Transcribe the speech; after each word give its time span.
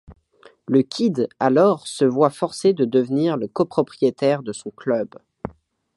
Le 0.65 0.81
Kid 0.81 1.29
alors 1.39 1.85
se 1.85 2.05
voit 2.05 2.31
forcé 2.31 2.73
de 2.73 2.85
devenir 2.85 3.37
le 3.37 3.47
copropriétaire 3.47 4.41
de 4.41 4.51
son 4.51 4.71
club. 4.71 5.09